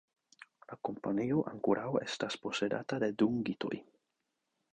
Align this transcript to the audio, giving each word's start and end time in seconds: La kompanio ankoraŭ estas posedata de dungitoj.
La 0.69 0.77
kompanio 0.87 1.43
ankoraŭ 1.51 1.85
estas 2.07 2.39
posedata 2.47 3.01
de 3.05 3.11
dungitoj. 3.23 3.73